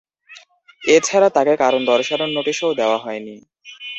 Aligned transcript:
এ 0.83 1.05
ছাড়া 1.07 1.29
তাঁকে 1.35 1.53
কারণ 1.63 1.81
দর্শানোর 1.91 2.29
নোটিশও 2.37 2.77
দেওয়া 2.79 2.97
হয়নি। 2.97 3.35